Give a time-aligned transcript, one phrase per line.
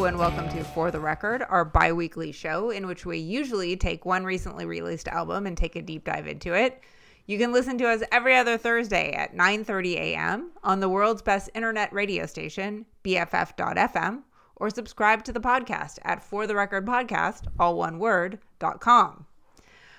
[0.00, 4.06] And welcome to For the Record, our bi weekly show in which we usually take
[4.06, 6.80] one recently released album and take a deep dive into it.
[7.26, 10.52] You can listen to us every other Thursday at 9:30 a.m.
[10.64, 14.22] on the world's best internet radio station, BFF.FM,
[14.56, 19.26] or subscribe to the podcast at For the Record Podcast, all one word, dot .com.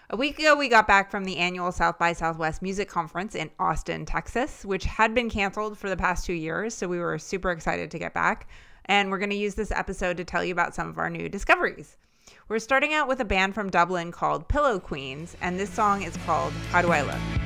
[0.09, 3.51] A week ago, we got back from the annual South by Southwest Music Conference in
[3.59, 6.73] Austin, Texas, which had been canceled for the past two years.
[6.73, 8.49] So we were super excited to get back.
[8.85, 11.29] And we're going to use this episode to tell you about some of our new
[11.29, 11.97] discoveries.
[12.47, 16.17] We're starting out with a band from Dublin called Pillow Queens, and this song is
[16.25, 17.41] called How Do I Look?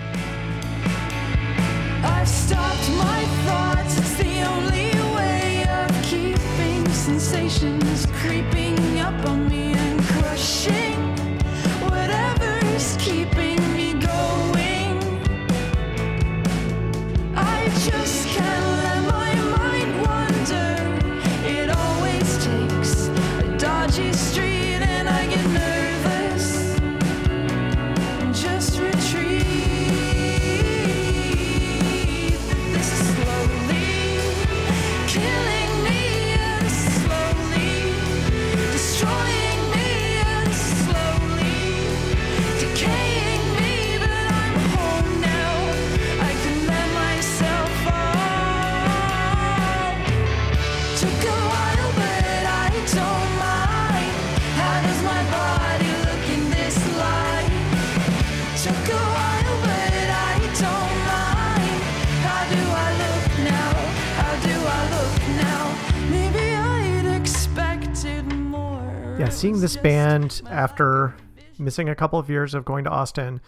[69.18, 71.16] Yeah, seeing this band after
[71.58, 73.40] missing a couple of years of going to Austin,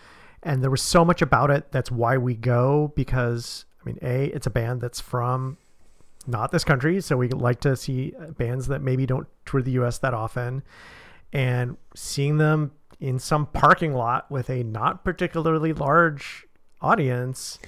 [0.43, 1.71] and there was so much about it.
[1.71, 5.57] That's why we go because I mean, a it's a band that's from
[6.25, 9.97] not this country, so we like to see bands that maybe don't tour the U.S.
[9.99, 10.63] that often,
[11.33, 16.47] and seeing them in some parking lot with a not particularly large
[16.81, 17.59] audience.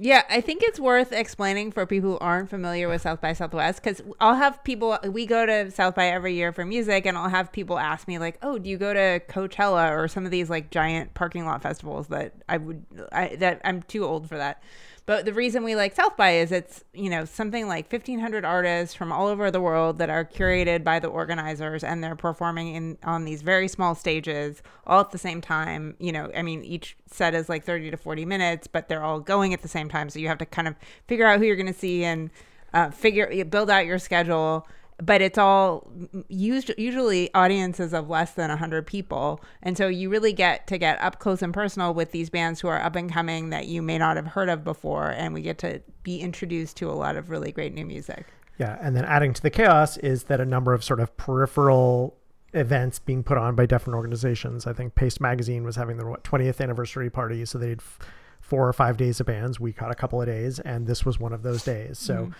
[0.00, 3.82] Yeah, I think it's worth explaining for people who aren't familiar with South by Southwest
[3.82, 7.28] because I'll have people, we go to South by every year for music, and I'll
[7.28, 10.48] have people ask me, like, oh, do you go to Coachella or some of these
[10.48, 14.62] like giant parking lot festivals that I would, I, that I'm too old for that.
[15.08, 18.94] But the reason we like South by is it's, you know, something like 1,500 artists
[18.94, 22.98] from all over the world that are curated by the organizers and they're performing in
[23.02, 25.96] on these very small stages all at the same time.
[25.98, 29.18] You know, I mean, each set is like 30 to 40 minutes, but they're all
[29.18, 30.10] going at the same time.
[30.10, 30.74] So you have to kind of
[31.06, 32.28] figure out who you're going to see and
[32.74, 34.68] uh, figure, build out your schedule
[35.02, 35.90] but it's all
[36.28, 41.00] used usually audiences of less than 100 people and so you really get to get
[41.00, 43.98] up close and personal with these bands who are up and coming that you may
[43.98, 47.30] not have heard of before and we get to be introduced to a lot of
[47.30, 48.26] really great new music
[48.58, 52.16] Yeah, and then adding to the chaos is that a number of sort of peripheral
[52.52, 54.66] events being put on by different organizations.
[54.66, 57.98] I think Paste Magazine was having their what, 20th anniversary party, so they had f-
[58.40, 59.60] four or five days of bands.
[59.60, 61.98] We caught a couple of days, and this was one of those days.
[61.98, 62.32] So mm-hmm.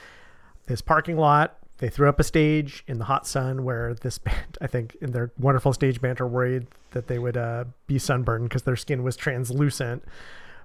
[0.66, 4.58] this parking lot, they threw up a stage in the hot sun where this band,
[4.60, 8.62] I think, in their wonderful stage banter, worried that they would uh, be sunburned because
[8.62, 10.04] their skin was translucent.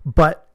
[0.05, 0.47] But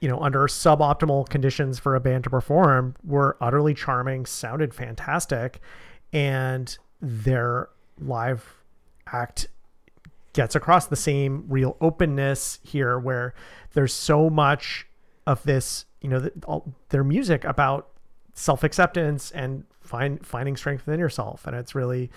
[0.00, 5.60] you know, under suboptimal conditions for a band to perform, were utterly charming, sounded fantastic,
[6.12, 7.68] and their
[8.00, 8.62] live
[9.12, 9.48] act
[10.34, 13.34] gets across the same real openness here, where
[13.72, 14.86] there's so much
[15.26, 17.88] of this, you know, th- all, their music about
[18.38, 22.10] self acceptance and find finding strength within yourself, and it's really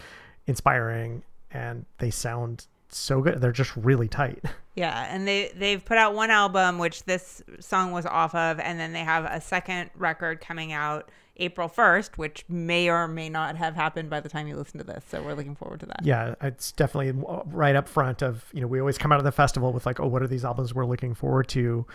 [0.48, 3.42] inspiring, and they sound so good.
[3.42, 4.44] They're just really tight.
[4.74, 8.80] Yeah, and they they've put out one album which this song was off of, and
[8.80, 13.58] then they have a second record coming out April first, which may or may not
[13.58, 15.04] have happened by the time you listen to this.
[15.10, 16.00] So we're looking forward to that.
[16.04, 19.32] yeah, it's definitely right up front of, you know, we always come out of the
[19.34, 21.86] festival with like, oh, what are these albums we're looking forward to?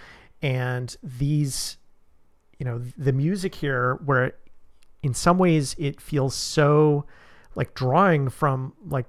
[0.42, 1.78] And these,
[2.58, 4.32] you know, the music here, where
[5.02, 7.04] in some ways it feels so
[7.54, 9.06] like drawing from like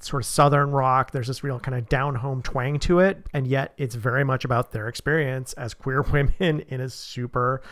[0.00, 3.46] sort of southern rock there's this real kind of down home twang to it and
[3.46, 7.62] yet it's very much about their experience as queer women in a super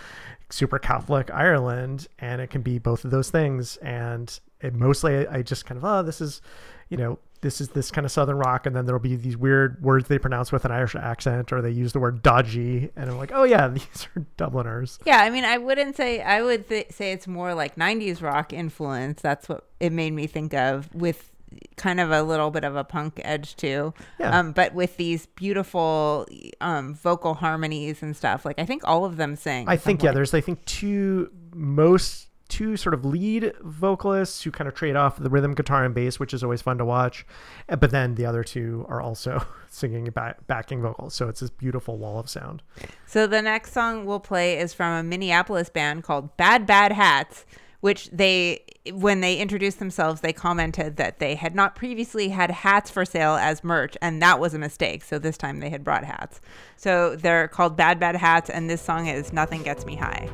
[0.49, 5.43] super catholic ireland and it can be both of those things and it mostly i
[5.43, 6.41] just kind of oh this is
[6.89, 9.83] you know this is this kind of southern rock and then there'll be these weird
[9.83, 13.17] words they pronounce with an irish accent or they use the word dodgy and i'm
[13.17, 16.93] like oh yeah these are dubliners Yeah, I mean, I wouldn't say I would th-
[16.93, 19.23] say it's more like '90s rock influence.
[19.23, 21.31] That's what it made me think of, with
[21.77, 23.93] kind of a little bit of a punk edge too.
[24.19, 24.39] Yeah.
[24.39, 26.27] Um, but with these beautiful
[26.61, 28.45] um, vocal harmonies and stuff.
[28.45, 29.69] Like I think all of them sing.
[29.69, 34.69] I think yeah, there's I think two most two sort of lead vocalists who kind
[34.69, 37.25] of trade off the rhythm guitar and bass, which is always fun to watch.
[37.69, 41.15] Uh, But then the other two are also singing back, backing vocals.
[41.15, 42.63] So it's this beautiful wall of sound.
[43.07, 47.47] So the next song we'll play is from a Minneapolis band called Bad Bad Hats,
[47.81, 52.91] which they when they introduced themselves, they commented that they had not previously had hats
[52.91, 55.05] for sale as merch, and that was a mistake.
[55.05, 56.41] So this time they had brought hats.
[56.77, 60.29] So they're called Bad Bad Hats, and this song is Nothing Gets Me High.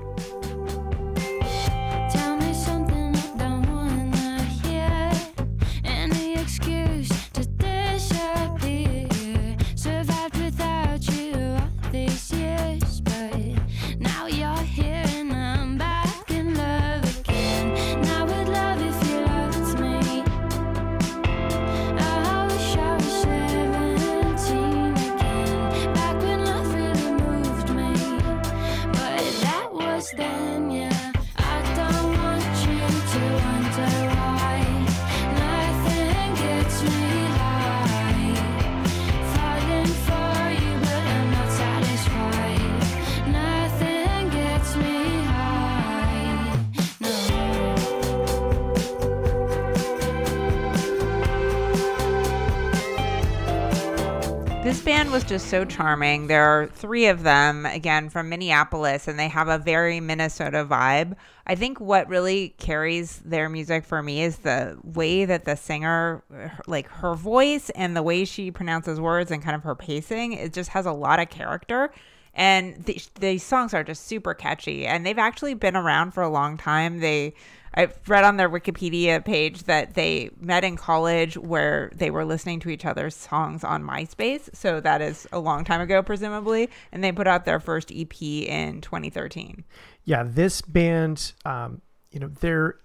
[55.16, 56.26] Was just so charming.
[56.26, 61.16] There are three of them, again, from Minneapolis, and they have a very Minnesota vibe.
[61.46, 66.22] I think what really carries their music for me is the way that the singer,
[66.66, 70.52] like her voice and the way she pronounces words and kind of her pacing, it
[70.52, 71.90] just has a lot of character.
[72.36, 76.28] And the, these songs are just super catchy, and they've actually been around for a
[76.28, 77.00] long time.
[77.00, 77.34] They
[77.76, 82.58] I've read on their Wikipedia page that they met in college where they were listening
[82.60, 84.54] to each other's songs on MySpace.
[84.54, 86.70] So that is a long time ago, presumably.
[86.90, 89.64] And they put out their first EP in 2013.
[90.04, 92.76] yeah, this band, um, you know, they're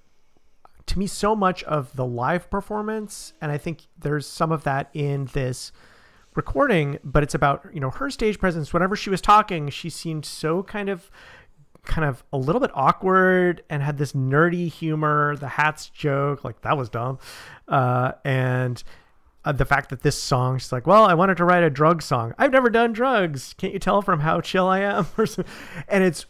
[0.87, 4.89] to me so much of the live performance, and I think there's some of that
[4.93, 5.71] in this
[6.35, 8.73] recording, but it's about you know her stage presence.
[8.73, 11.09] Whenever she was talking, she seemed so kind of
[11.83, 16.61] kind of a little bit awkward and had this nerdy humor the hats joke like
[16.61, 17.17] that was dumb.
[17.67, 18.83] Uh, and
[19.45, 22.01] uh, the fact that this song she's like well i wanted to write a drug
[22.03, 22.33] song.
[22.37, 23.53] I've never done drugs.
[23.57, 25.07] Can't you tell from how chill i am?
[25.87, 26.25] And it's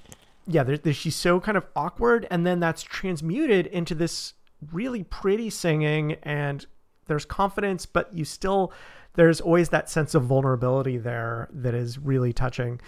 [0.47, 4.33] yeah there, there- she's so kind of awkward and then that's transmuted into this
[4.71, 6.65] really pretty singing and
[7.07, 8.71] there's confidence but you still
[9.13, 12.79] there's always that sense of vulnerability there that is really touching.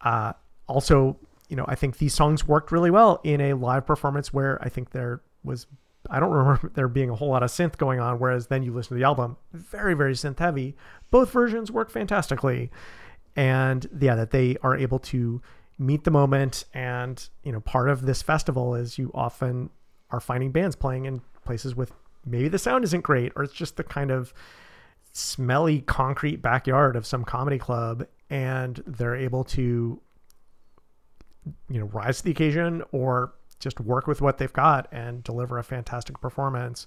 [0.00, 0.32] Uh,
[0.68, 1.16] also
[1.48, 4.68] you know i think these songs worked really well in a live performance where i
[4.68, 5.66] think there was
[6.10, 8.72] i don't remember there being a whole lot of synth going on whereas then you
[8.72, 10.76] listen to the album very very synth heavy.
[11.10, 12.70] Both versions work fantastically.
[13.34, 15.40] And yeah that they are able to
[15.78, 19.70] meet the moment and you know part of this festival is you often
[20.10, 21.92] are finding bands playing in places with
[22.26, 24.34] maybe the sound isn't great or it's just the kind of
[25.12, 30.00] smelly concrete backyard of some comedy club and they're able to
[31.68, 35.58] you know rise to the occasion or just work with what they've got and deliver
[35.58, 36.86] a fantastic performance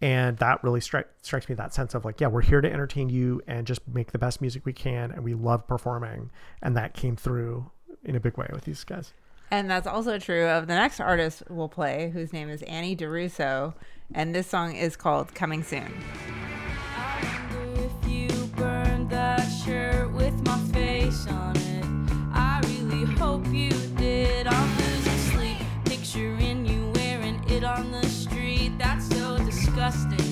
[0.00, 3.08] and that really stri- strikes me that sense of like yeah we're here to entertain
[3.08, 6.30] you and just make the best music we can and we love performing
[6.62, 7.70] and that came through
[8.04, 9.12] in a big way with these guys
[9.50, 13.74] And that's also true of the next artist we'll play, whose name is Annie DiRusso.
[14.12, 15.92] And this song is called Coming Soon.
[23.54, 24.46] You did.
[24.46, 28.72] I'm losing sleep, picturing you wearing it on the street.
[28.78, 30.23] That's so disgusting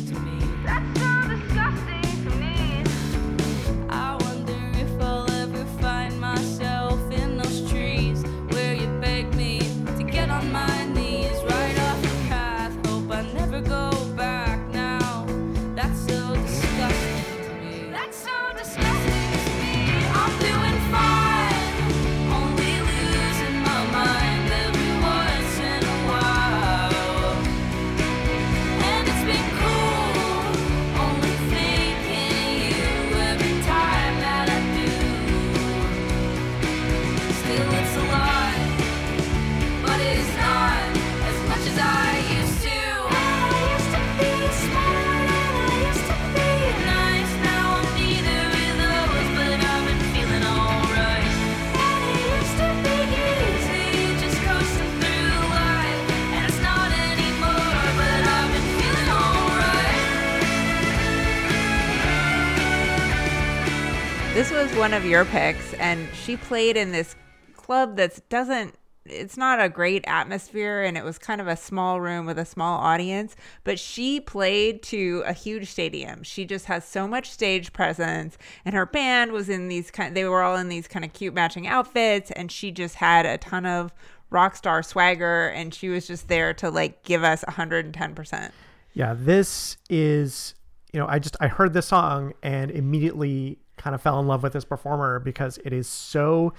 [64.93, 67.17] one of your picks, and she played in this
[67.57, 68.75] club that doesn't
[69.07, 72.45] it's not a great atmosphere and it was kind of a small room with a
[72.45, 73.35] small audience
[73.65, 76.23] but she played to a huge stadium.
[76.23, 80.27] She just has so much stage presence and her band was in these kind they
[80.27, 83.65] were all in these kind of cute matching outfits and she just had a ton
[83.65, 83.95] of
[84.29, 88.51] rock star swagger and she was just there to like give us 110%
[88.93, 90.55] Yeah, this is,
[90.93, 94.43] you know, I just I heard this song and immediately kind of fell in love
[94.43, 96.53] with this performer because it is so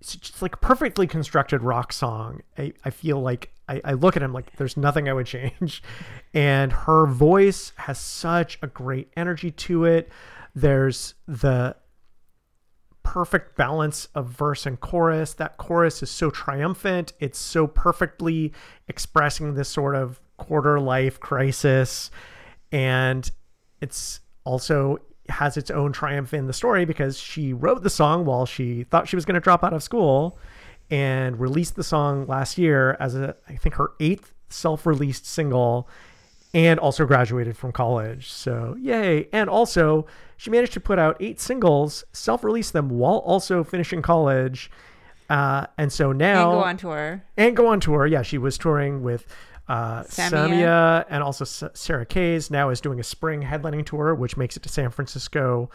[0.00, 2.40] it's just like perfectly constructed rock song.
[2.56, 5.82] I, I feel like I, I look at him like there's nothing I would change.
[6.32, 10.08] And her voice has such a great energy to it.
[10.54, 11.76] There's the
[13.02, 15.34] perfect balance of verse and chorus.
[15.34, 17.12] That chorus is so triumphant.
[17.20, 18.52] It's so perfectly
[18.88, 22.10] expressing this sort of quarter life crisis.
[22.72, 23.30] And
[23.80, 24.98] it's also
[25.30, 29.08] has its own triumph in the story because she wrote the song while she thought
[29.08, 30.38] she was going to drop out of school
[30.90, 35.88] and released the song last year as a I think her eighth self-released single
[36.52, 38.30] and also graduated from college.
[38.30, 39.28] So, yay.
[39.32, 40.06] And also,
[40.36, 44.70] she managed to put out eight singles, self release them while also finishing college.
[45.28, 46.50] Uh, and so now.
[46.50, 48.04] and go on tour and go on tour.
[48.04, 49.26] Yeah, she was touring with
[49.70, 50.30] uh, Samia.
[50.30, 52.50] Samia and also Sara Kays.
[52.50, 55.70] Now is doing a spring headlining tour, which makes it to San Francisco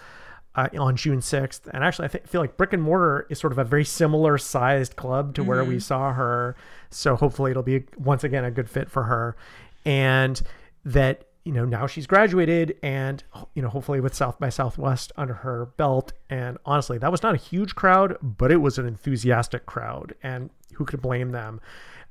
[0.53, 1.61] uh, on June 6th.
[1.73, 4.37] And actually, I th- feel like Brick and Mortar is sort of a very similar
[4.37, 6.57] sized club to where we saw her.
[6.89, 9.37] So hopefully, it'll be once again a good fit for her.
[9.85, 10.41] And
[10.83, 13.23] that you know now she's graduated and
[13.53, 17.35] you know hopefully with south by southwest under her belt and honestly that was not
[17.35, 21.61] a huge crowd but it was an enthusiastic crowd and who could blame them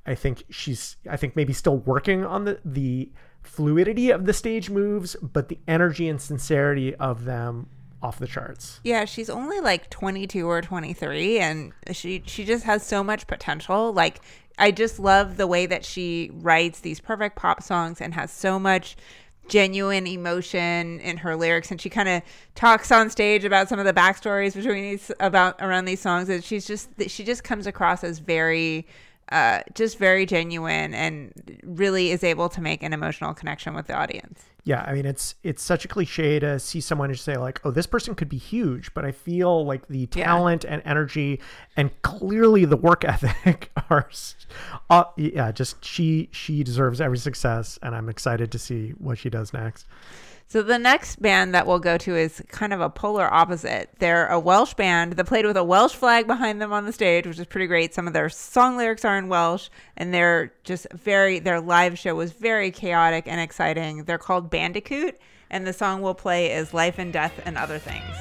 [0.07, 3.11] i think she's i think maybe still working on the the
[3.43, 7.69] fluidity of the stage moves but the energy and sincerity of them
[8.05, 12.87] off the charts Yeah, she's only like 22 or 23 and she she just has
[12.87, 13.95] so much potential.
[13.95, 14.21] Like
[14.59, 18.59] I just love the way that she writes these perfect pop songs and has so
[18.59, 18.97] much
[19.49, 22.23] genuine emotion in her lyrics and she kind of
[22.55, 26.43] talks on stage about some of the backstories between these about around these songs and
[26.43, 28.87] she's just she just comes across as very
[29.33, 31.33] uh just very genuine and
[31.65, 34.43] really is able to make an emotional connection with the audience.
[34.65, 37.71] yeah i mean it's it's such a cliche to see someone and say like oh
[37.71, 40.25] this person could be huge but i feel like the Yeah.
[40.27, 41.41] talent and energy
[41.77, 44.09] and clearly the work ethic are
[44.91, 49.31] uh, yeah just she she deserves every success and i'm excited to see what she
[49.31, 49.87] does next
[50.47, 53.91] So the next band that we'll go to is kind of a polar opposite.
[53.99, 57.27] They're a Welsh band that played with a Welsh flag behind them on the stage,
[57.27, 57.93] which is pretty great.
[57.93, 61.41] Some of their song lyrics are in Welsh, and they're just very.
[61.41, 64.05] Their live show was very chaotic and exciting.
[64.05, 65.19] They're called Bandicoot,
[65.51, 68.15] and the song we'll play is "Life and Death and Other Things."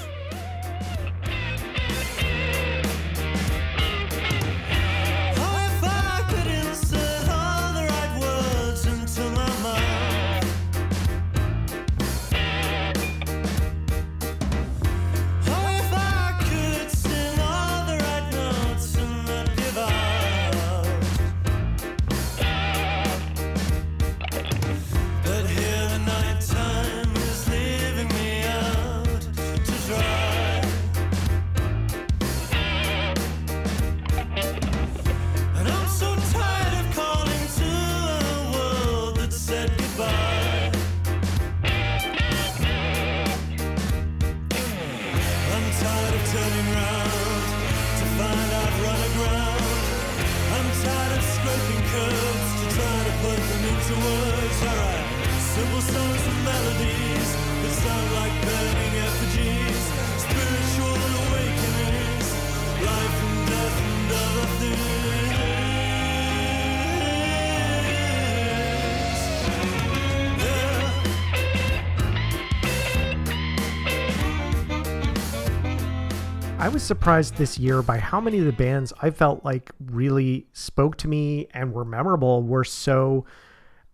[76.64, 80.48] I was surprised this year by how many of the bands I felt like really
[80.54, 83.26] spoke to me and were memorable were so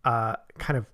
[0.05, 0.85] uh, kind of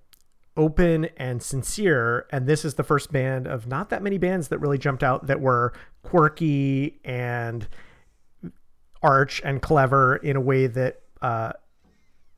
[0.56, 2.24] open and sincere.
[2.32, 5.26] And this is the first band of not that many bands that really jumped out
[5.26, 7.68] that were quirky and
[9.02, 11.52] arch and clever in a way that uh,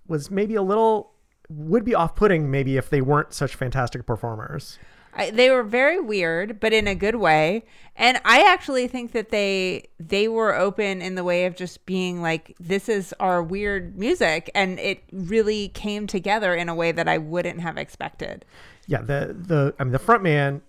[0.09, 1.13] was maybe a little
[1.49, 4.81] would be off-putting maybe if they weren't such fantastic performers.
[5.19, 7.65] I, they were very weird, but in a good way.
[7.97, 12.23] And I actually think that they they were open in the way of just being
[12.23, 17.09] like, this is our weird music, and it really came together in a way that
[17.09, 18.45] I wouldn't have expected.
[18.87, 20.63] yeah the the i mean the front man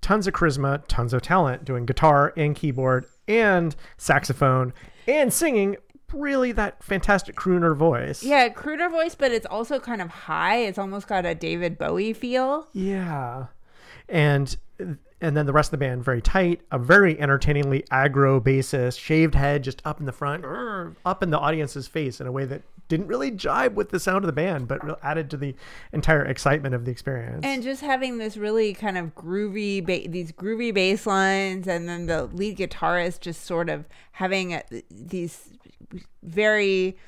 [0.00, 4.74] tons of charisma tons of talent doing guitar and keyboard and saxophone
[5.06, 5.76] and singing
[6.12, 8.22] really that fantastic crooner voice.
[8.22, 10.56] Yeah, crooner voice, but it's also kind of high.
[10.58, 12.68] It's almost got a David Bowie feel.
[12.72, 13.46] Yeah.
[14.08, 14.56] And
[15.22, 19.36] and then the rest of the band very tight, a very entertainingly aggro bassist, shaved
[19.36, 20.44] head just up in the front,
[21.06, 24.18] up in the audience's face in a way that didn't really jibe with the sound
[24.18, 25.54] of the band, but added to the
[25.92, 27.40] entire excitement of the experience.
[27.42, 32.06] And just having this really kind of groovy, ba- these groovy bass lines, and then
[32.06, 35.50] the lead guitarist just sort of having a, these
[36.22, 36.98] very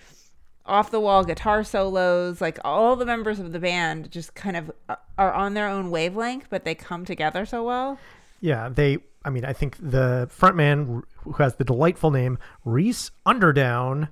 [0.67, 2.41] off the wall guitar solos.
[2.41, 5.91] Like all the members of the band just kind of are- are on their own
[5.91, 7.99] wavelength, but they come together so well.
[8.41, 8.99] Yeah, they.
[9.27, 14.09] I mean, I think the frontman, who has the delightful name Rhys Underdown,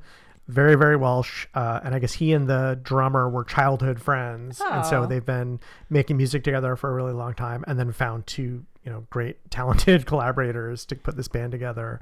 [0.48, 4.86] very very Welsh, uh, and I guess he and the drummer were childhood friends, and
[4.86, 5.06] so Oh.
[5.06, 8.90] they've been making music together for a really long time, and then found two you
[8.90, 12.00] know great talented collaborators to put this band together,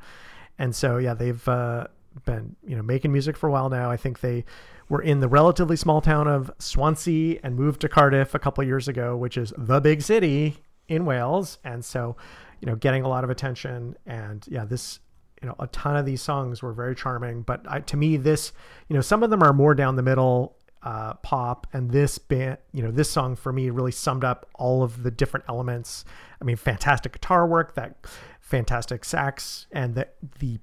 [0.59, 1.87] and so yeah, they've uh,
[2.25, 3.90] been you know making music for a while now.
[3.90, 4.45] I think they
[4.88, 8.88] were in the relatively small town of Swansea and moved to Cardiff a couple years
[8.88, 12.17] ago, which is the big city in Wales, and so
[12.61, 13.97] you know getting a lot of attention.
[14.07, 15.00] And yeah, this
[15.40, 18.52] you know a ton of these songs were very charming, but I, to me this
[18.88, 22.59] you know some of them are more down the middle uh, pop, and this band
[22.73, 26.05] you know this song for me really summed up all of the different elements.
[26.40, 28.07] I mean, fantastic guitar work, that
[28.40, 30.59] fantastic sax, and the the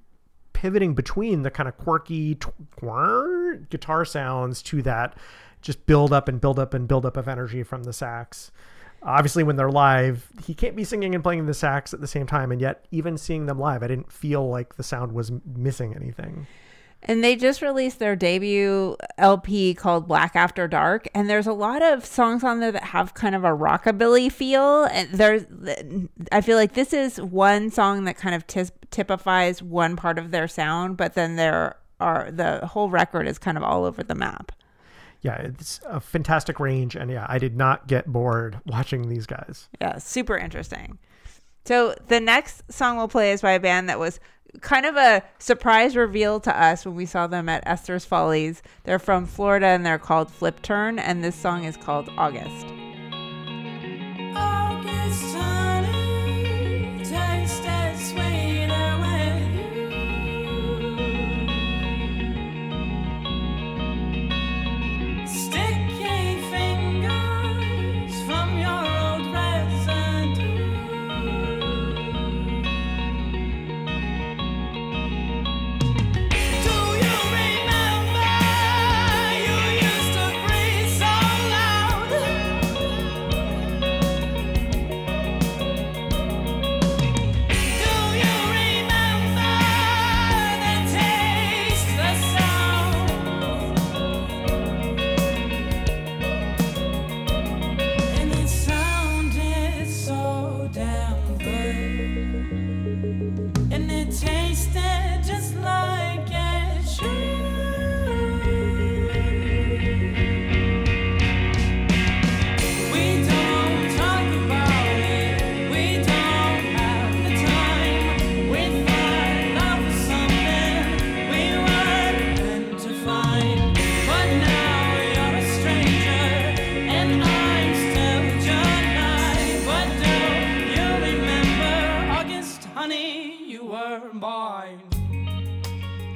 [0.58, 5.16] pivoting between the kind of quirky tw- guitar sounds to that
[5.62, 8.50] just build up and build up and build up of energy from the sax.
[9.04, 12.26] Obviously, when they're live, he can't be singing and playing the sax at the same
[12.26, 12.50] time.
[12.50, 16.48] And yet, even seeing them live, I didn't feel like the sound was missing anything.
[17.02, 21.80] And they just released their debut LP called Black After Dark, and there's a lot
[21.80, 24.84] of songs on there that have kind of a rockabilly feel.
[24.84, 25.44] And there's,
[26.32, 30.32] I feel like this is one song that kind of tis- typifies one part of
[30.32, 34.14] their sound, but then there are the whole record is kind of all over the
[34.14, 34.52] map.
[35.22, 36.94] Yeah, it's a fantastic range.
[36.94, 39.68] And yeah, I did not get bored watching these guys.
[39.80, 40.98] Yeah, super interesting.
[41.64, 44.20] So the next song we'll play is by a band that was
[44.60, 48.62] kind of a surprise reveal to us when we saw them at Esther's Follies.
[48.84, 52.66] They're from Florida and they're called Flipturn, and this song is called August.
[54.34, 55.57] August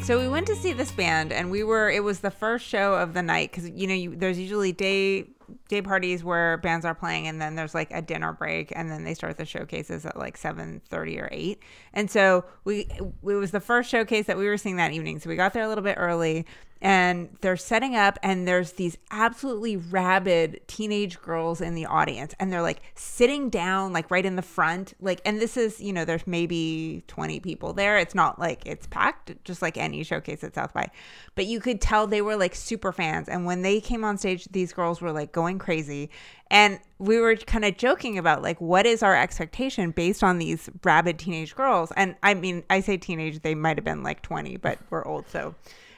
[0.03, 1.89] So we went to see this band, and we were.
[1.89, 5.29] It was the first show of the night because you know you, there's usually day
[5.69, 9.05] day parties where bands are playing, and then there's like a dinner break, and then
[9.05, 11.63] they start the showcases at like seven thirty or eight.
[11.93, 15.21] And so we it was the first showcase that we were seeing that evening.
[15.21, 16.47] So we got there a little bit early,
[16.83, 22.53] and they're setting up, and there's these absolutely rabid teenage girls in the audience, and
[22.53, 25.21] they're like sitting down like right in the front, like.
[25.25, 27.99] And this is you know there's maybe twenty people there.
[27.99, 30.91] It's not like it's packed, just like any showcase at South by,
[31.37, 33.29] but you could tell they were like super fans.
[33.29, 36.11] And when they came on stage, these girls were like going crazy.
[36.51, 40.69] And we were kind of joking about like what is our expectation based on these
[40.83, 41.93] rabid teenage girls.
[41.97, 45.29] And I mean, I say teenage, they might have been like 20, but we're old,
[45.29, 45.55] so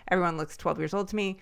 [0.09, 1.39] everyone looks 12 years old to me.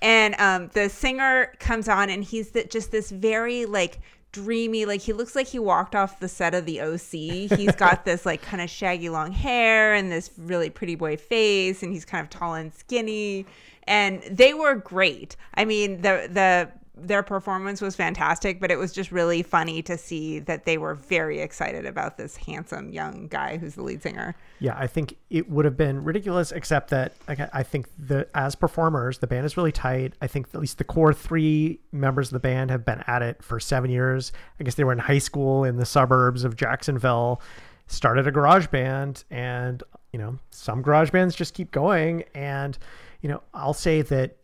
[0.00, 4.00] And um, the singer comes on, and he's the, just this very like
[4.32, 7.58] dreamy, like he looks like he walked off the set of the OC.
[7.58, 11.82] He's got this like kind of shaggy long hair and this really pretty boy face,
[11.82, 13.46] and he's kind of tall and skinny.
[13.84, 15.36] And they were great.
[15.54, 16.70] I mean, the the
[17.02, 20.94] their performance was fantastic, but it was just really funny to see that they were
[20.94, 24.34] very excited about this handsome young guy who's the lead singer.
[24.58, 29.18] Yeah, I think it would have been ridiculous, except that I think the as performers,
[29.18, 30.14] the band is really tight.
[30.20, 33.42] I think at least the core three members of the band have been at it
[33.42, 34.32] for seven years.
[34.58, 37.40] I guess they were in high school in the suburbs of Jacksonville,
[37.86, 39.82] started a garage band, and
[40.12, 42.24] you know some garage bands just keep going.
[42.34, 42.76] And
[43.22, 44.36] you know, I'll say that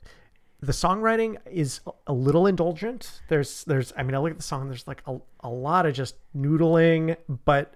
[0.60, 3.20] the songwriting is a little indulgent.
[3.28, 4.68] There's there's I mean I look at the song.
[4.68, 7.74] There's like a, a lot of just noodling, but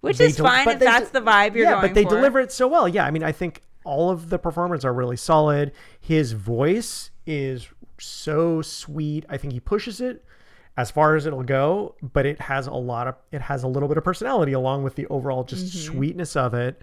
[0.00, 2.10] Which is del- fine if that's de- the vibe you're yeah, going but they for.
[2.10, 2.86] deliver it so well.
[2.88, 5.72] Yeah, I mean, I think all of the performers are really solid.
[6.00, 9.24] His voice is so sweet.
[9.28, 10.24] I think he pushes it
[10.76, 13.88] as far as it'll go, but it has a lot of it has a little
[13.88, 16.80] bit of personality along with the overall just sweetness of it.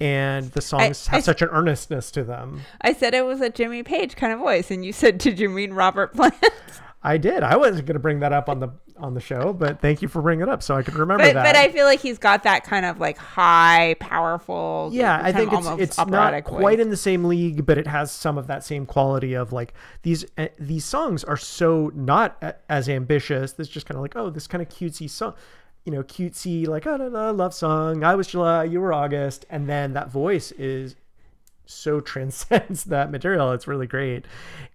[0.00, 1.10] And the songs Mm-hmm.
[1.14, 2.60] I- have I- such an earnestness to them.
[2.80, 5.48] I said it was a Jimmy Page kind of voice, and you said, "Did you
[5.48, 6.34] mean Robert Plant?"
[7.02, 7.42] I did.
[7.42, 10.08] I wasn't going to bring that up on the on the show, but thank you
[10.08, 11.44] for bringing it up so I could remember but that.
[11.44, 14.90] but I feel like he's got that kind of like high, powerful.
[14.92, 16.78] yeah i think it's it's not quite voice.
[16.80, 20.24] in the same league but it has some of that same quality of like these
[20.36, 24.30] uh, these songs are so not a, as ambitious this just kind of like oh
[24.30, 25.34] this kind of cutesy song
[25.84, 29.46] you know cutesy like oh no, no, love song i was july you were august
[29.50, 30.96] and then that voice is
[31.70, 34.24] so transcends that material it's really great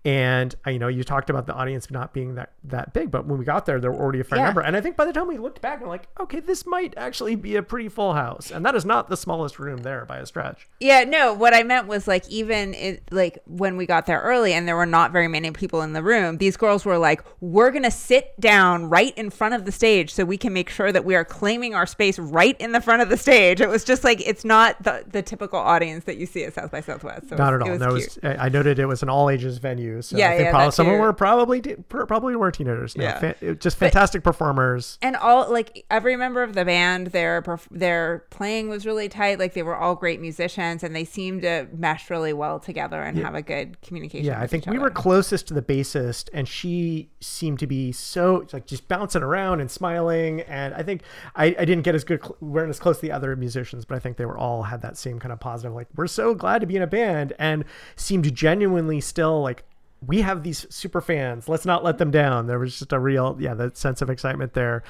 [0.06, 3.26] and uh, you know you talked about the audience not being that that big but
[3.26, 4.46] when we got there there were already a fair Yeah.
[4.46, 6.94] number and i think by the time we looked back we're like okay this might
[6.96, 10.18] actually be a pretty full house and that is not the smallest room there by
[10.20, 14.06] a stretch Yeah, no, what I meant was like even it, like when we got
[14.06, 16.98] there early and there were not very many people in the room, these girls were
[16.98, 20.54] like, "We're going to sit down right in front of the stage so we can
[20.54, 23.62] make sure that we are claiming our space right in the front of the stage."
[23.62, 26.72] It was just like it's not the, the typical audience that you see at South
[26.72, 27.30] by Southwest.
[27.30, 27.70] So Not it at all.
[27.72, 30.02] was No, was, I noted it was an all ages venue.
[30.02, 32.98] So Yeah, yeah, probably some of them were probably probably were teenagers.
[32.98, 33.54] No, Yeah.
[33.54, 34.98] just fantastic performers.
[35.02, 39.54] and all like every member of the band their their playing was really tight like
[39.54, 43.36] they were all great musicians and they seemed to mesh really well together and have
[43.36, 44.82] a good communication Yeah, I think we other.
[44.82, 49.60] were closest to the bassist, and she seemed to be so like just bouncing around
[49.62, 50.42] and smiling.
[50.42, 51.02] And I think
[51.36, 54.00] I, I didn't get as good, weren't as close to the other musicians, but I
[54.00, 56.68] think they were all had that same kind of positive, like we're so glad to
[56.68, 59.64] be in a band, and seemed genuinely still like
[60.06, 61.48] we have these super fans.
[61.48, 62.48] Let's not let them down.
[62.48, 64.84] There was just a real, yeah, that sense of excitement there,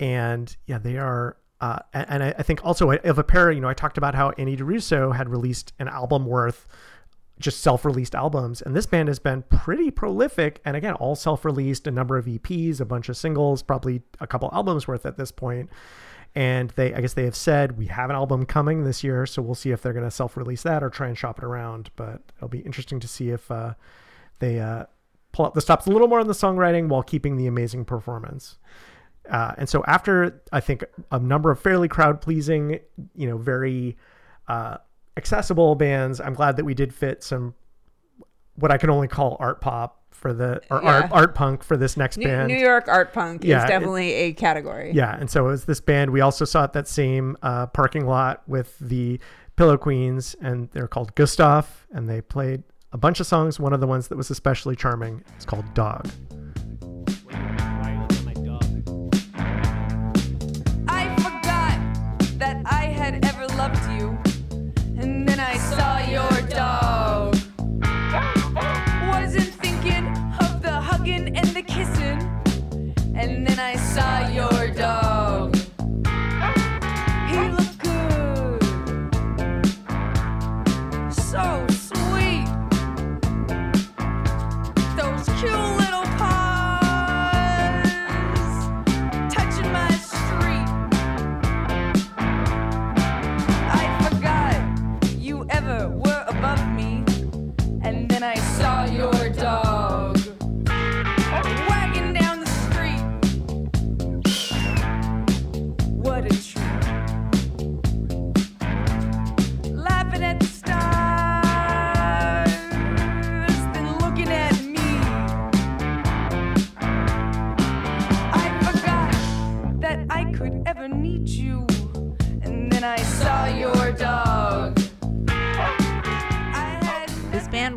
[0.00, 1.36] and yeah, they are.
[1.60, 4.30] Uh, and I, I think also of a pair, you know, I talked about how
[4.38, 6.68] Annie DiRusso had released an album worth
[7.38, 11.90] just self-released albums and this band has been pretty prolific and again all self-released a
[11.90, 15.70] number of eps a bunch of singles probably a couple albums worth at this point
[16.34, 19.40] and they i guess they have said we have an album coming this year so
[19.40, 21.90] we'll see if they're going to self-release that or try and shop it around.
[21.96, 23.74] But it'll be interesting to see if uh,
[24.38, 24.84] they uh,
[25.32, 28.58] pull up the stops a little more on the songwriting while keeping the amazing performance.
[29.30, 32.80] Uh, and so after I think a number of fairly crowd pleasing,
[33.14, 33.96] you know, very
[34.48, 34.78] uh,
[35.16, 37.54] accessible bands, I'm glad that we did fit some
[38.54, 41.08] what I can only call art pop for the or art Yeah.
[41.16, 42.48] art punk for this next New, band.
[42.48, 44.90] New York art punk Yeah, is it- definitely a category.
[44.92, 46.10] Yeah, and so it was this band.
[46.10, 49.20] We also saw at that same uh, parking lot with the
[49.56, 53.58] Pillow Queens, and they're called Gustaf, and they played a bunch of songs.
[53.60, 56.08] One of the ones that was especially charming is called Dog.
[60.90, 64.18] I forgot that I had ever loved you.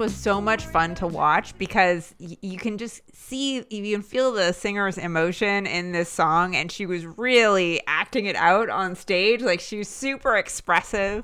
[0.02, 4.32] Was so much fun to watch because y- you can just see, you can feel
[4.32, 9.42] the singer's emotion in this song, and she was really acting it out on stage.
[9.42, 11.24] Like she was super expressive.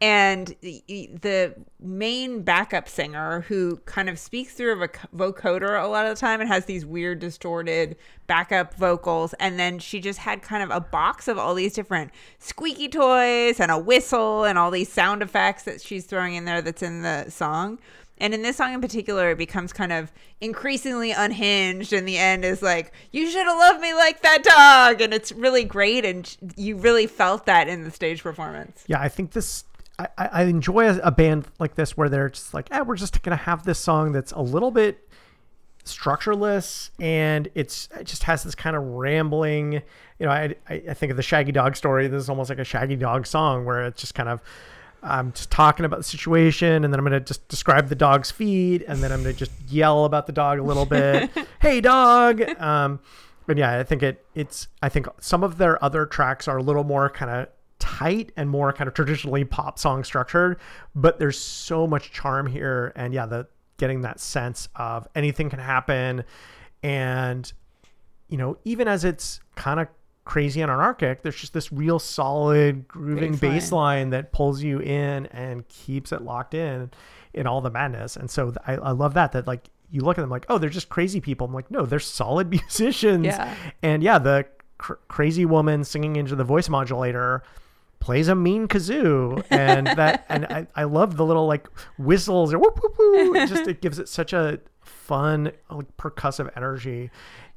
[0.00, 6.06] And y- the main backup singer, who kind of speaks through a vocoder a lot
[6.06, 10.42] of the time and has these weird, distorted backup vocals, and then she just had
[10.42, 14.70] kind of a box of all these different squeaky toys and a whistle and all
[14.70, 17.78] these sound effects that she's throwing in there that's in the song.
[18.20, 21.92] And in this song in particular, it becomes kind of increasingly unhinged.
[21.92, 25.00] And the end is like, you should have loved me like that dog.
[25.00, 26.04] And it's really great.
[26.04, 28.82] And you really felt that in the stage performance.
[28.88, 29.64] Yeah, I think this.
[29.98, 33.20] I, I enjoy a, a band like this where they're just like, eh, we're just
[33.22, 35.08] gonna have this song that's a little bit
[35.84, 39.74] structureless and it's it just has this kind of rambling.
[40.18, 42.06] You know, I I, I think of the Shaggy Dog story.
[42.08, 44.40] This is almost like a Shaggy Dog song where it's just kind of.
[45.00, 48.82] I'm just talking about the situation, and then I'm gonna just describe the dog's feet,
[48.88, 51.30] and then I'm gonna just yell about the dog a little bit.
[51.60, 52.42] hey, dog!
[52.60, 52.98] Um,
[53.46, 56.62] but yeah, I think it it's I think some of their other tracks are a
[56.64, 57.48] little more kind of
[57.88, 60.60] tight and more kind of traditionally pop song structured,
[60.94, 63.46] but there's so much charm here and yeah, the
[63.78, 66.24] getting that sense of anything can happen
[66.82, 67.52] and
[68.28, 69.88] you know, even as it's kind of
[70.26, 74.10] crazy and anarchic, there's just this real solid grooving Bass line.
[74.10, 76.90] that pulls you in and keeps it locked in
[77.32, 78.16] in all the madness.
[78.16, 80.68] And so I, I love that that like you look at them like, oh, they're
[80.68, 81.46] just crazy people.
[81.46, 83.24] I'm like, no, they're solid musicians.
[83.24, 83.54] Yeah.
[83.82, 84.44] And yeah, the
[84.76, 87.42] cr- crazy woman singing into the voice modulator
[88.00, 92.58] plays a mean kazoo and that and I, I love the little like whistles or
[92.58, 93.36] whoop whoop whoop.
[93.36, 97.10] It just it gives it such a fun like percussive energy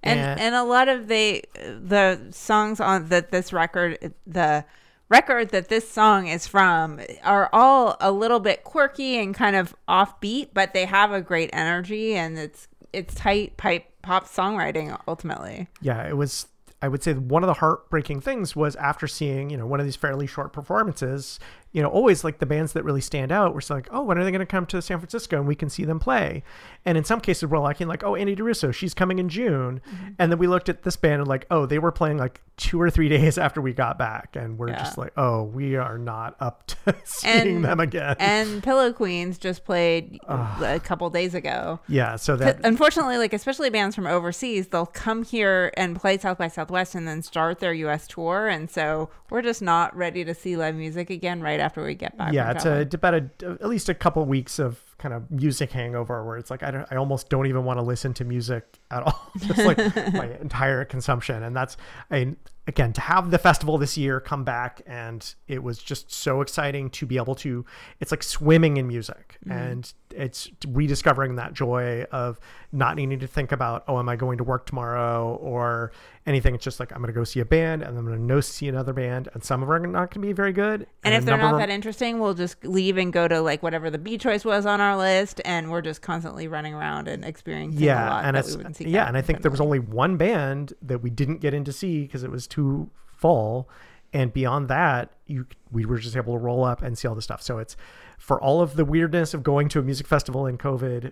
[0.04, 4.65] and and a lot of the the songs on that this record the
[5.10, 9.75] record that this song is from are all a little bit quirky and kind of
[9.88, 15.67] offbeat but they have a great energy and it's it's tight pipe pop songwriting ultimately
[15.82, 16.47] yeah, it was.
[16.82, 19.86] I would say one of the heartbreaking things was after seeing, you know, one of
[19.86, 21.39] these fairly short performances,
[21.71, 24.23] you know, always like the bands that really stand out, we're like, oh, when are
[24.23, 26.43] they going to come to San Francisco and we can see them play?
[26.86, 29.81] And in some cases, we're liking like, oh, Andy DiRusso, she's coming in June.
[29.88, 30.07] Mm-hmm.
[30.19, 32.81] And then we looked at this band and like, oh, they were playing like two
[32.81, 34.36] or three days after we got back.
[34.36, 38.15] And we're just like, oh, we are not up to seeing And- them again.
[38.19, 42.15] and pillow queens just played a couple days ago yeah.
[42.15, 46.47] So that, unfortunately like especially bands from overseas they'll come here and play south by
[46.47, 50.57] southwest and then start their us tour and so we're just not ready to see
[50.57, 53.69] live music again right after we get back yeah, it's a, it's about a, at
[53.69, 56.95] least a couple weeks of kind of music hangover where it's like I, don't, I
[56.95, 59.31] almost don't even want to listen to music at all.
[59.39, 59.77] Just like
[60.13, 61.75] my entire consumption, and that's
[62.11, 62.35] I
[62.67, 66.89] again to have the festival this year come back, and it was just so exciting
[66.91, 67.65] to be able to.
[67.99, 69.51] It's like swimming in music, mm-hmm.
[69.51, 72.39] and it's rediscovering that joy of
[72.71, 75.91] not needing to think about oh, am I going to work tomorrow or
[76.27, 76.53] anything.
[76.53, 78.41] It's just like I'm going to go see a band, and I'm going to go
[78.41, 81.13] see another band, and some of them are not going to be very good, and
[81.13, 83.97] a if they're not that interesting we'll just leave and go to like whatever the
[83.97, 87.86] b choice was on our list and we're just constantly running around and experiencing a
[87.86, 89.80] yeah lot and that it's we wouldn't see yeah and i think there was only
[89.80, 93.69] one band that we didn't get in to see because it was too full
[94.13, 97.21] and beyond that you we were just able to roll up and see all the
[97.21, 97.41] stuff.
[97.41, 97.77] So it's
[98.17, 101.12] for all of the weirdness of going to a music festival in covid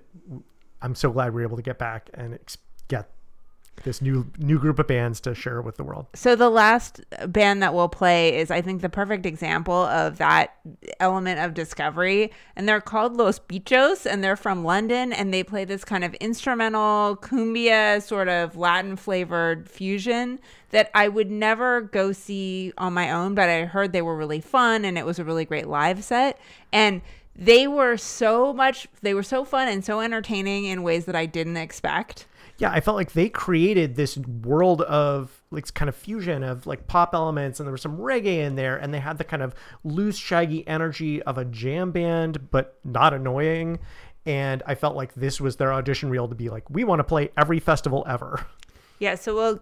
[0.81, 3.09] i'm so glad we are able to get back and ex- get
[3.83, 7.61] this new new group of bands to share with the world So the last band
[7.63, 10.55] that we'll play is, I think, the perfect example of that
[10.99, 12.31] element of discovery.
[12.55, 16.13] And they're called Los Bichos, and they're from London, and they play this kind of
[16.15, 20.39] instrumental cumbia, sort of Latin flavored fusion
[20.71, 24.41] that I would never go see on my own, but I heard they were really
[24.41, 26.39] fun, and it was a really great live set.
[26.71, 27.01] And
[27.35, 31.25] they were so much, they were so fun and so entertaining in ways that I
[31.25, 32.27] didn't expect.
[32.59, 36.87] Yeah i felt like they created this world of like kind of fusion of like
[36.87, 39.55] pop elements and there was some reggae in there and they had the kind of
[39.83, 43.79] loose shaggy energy of a jam band but not annoying.
[44.25, 47.03] And i felt like this was their audition reel to be like we want to
[47.03, 48.45] play every festival ever.
[48.99, 49.59] Yeah, so we'll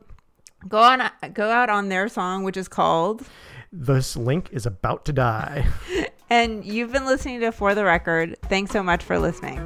[0.68, 3.24] go on go out on their song which is called
[3.72, 5.68] this link is about to die.
[6.30, 8.36] And you've been listening to for the record.
[8.50, 9.66] Thanks so much for listening